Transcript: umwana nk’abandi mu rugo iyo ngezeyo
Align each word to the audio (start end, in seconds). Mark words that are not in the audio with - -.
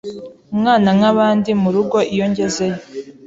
umwana 0.53 0.89
nk’abandi 0.97 1.49
mu 1.61 1.69
rugo 1.75 1.97
iyo 2.13 2.25
ngezeyo 2.31 2.79